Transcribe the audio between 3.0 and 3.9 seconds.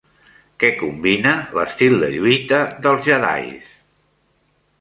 jedis?